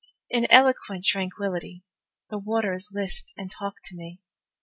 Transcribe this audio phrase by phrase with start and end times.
[0.31, 1.83] In eloquent tranquility
[2.31, 4.19] The waters lisp and talk to me.